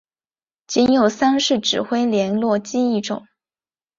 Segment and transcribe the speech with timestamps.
[0.65, 3.27] 仅有三式指挥连络机一种。